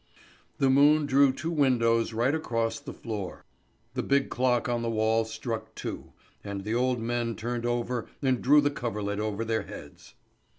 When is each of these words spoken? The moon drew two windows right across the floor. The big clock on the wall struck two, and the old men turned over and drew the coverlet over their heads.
The 0.57 0.71
moon 0.71 1.05
drew 1.05 1.31
two 1.31 1.51
windows 1.51 2.11
right 2.11 2.33
across 2.33 2.79
the 2.79 2.91
floor. 2.91 3.45
The 3.93 4.01
big 4.01 4.31
clock 4.31 4.67
on 4.67 4.81
the 4.81 4.89
wall 4.89 5.25
struck 5.25 5.75
two, 5.75 6.13
and 6.43 6.63
the 6.63 6.73
old 6.73 6.99
men 6.99 7.35
turned 7.35 7.67
over 7.67 8.07
and 8.19 8.41
drew 8.41 8.61
the 8.61 8.71
coverlet 8.71 9.19
over 9.19 9.45
their 9.45 9.61
heads. 9.61 10.15